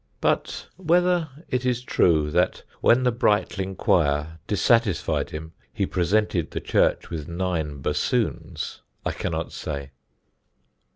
[0.19, 6.59] But whether it is true that when the Brightling choir dissatisfied him he presented the
[6.59, 9.91] church with nine bassoons, I cannot say.